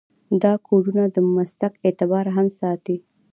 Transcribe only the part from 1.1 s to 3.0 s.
د مسلک اعتبار هم ساتي.